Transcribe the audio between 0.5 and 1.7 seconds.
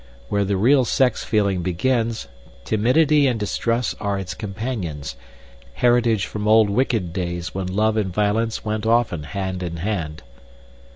real sex feeling